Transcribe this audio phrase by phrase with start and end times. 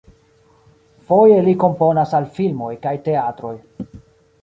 [1.11, 3.57] Foje li komponas al filmoj kaj teatroj.